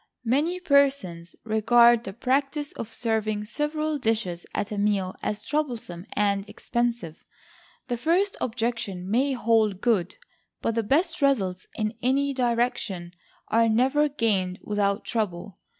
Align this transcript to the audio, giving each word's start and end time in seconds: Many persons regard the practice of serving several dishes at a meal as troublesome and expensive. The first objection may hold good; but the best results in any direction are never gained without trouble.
Many 0.25 0.59
persons 0.59 1.35
regard 1.43 2.05
the 2.05 2.13
practice 2.13 2.71
of 2.71 2.91
serving 2.91 3.45
several 3.45 3.99
dishes 3.99 4.47
at 4.51 4.71
a 4.71 4.77
meal 4.79 5.13
as 5.21 5.45
troublesome 5.45 6.07
and 6.13 6.49
expensive. 6.49 7.23
The 7.87 7.97
first 7.97 8.35
objection 8.41 9.07
may 9.11 9.33
hold 9.33 9.79
good; 9.79 10.15
but 10.59 10.73
the 10.73 10.81
best 10.81 11.21
results 11.21 11.67
in 11.75 11.93
any 12.01 12.33
direction 12.33 13.13
are 13.49 13.69
never 13.69 14.09
gained 14.09 14.57
without 14.63 15.05
trouble. 15.05 15.59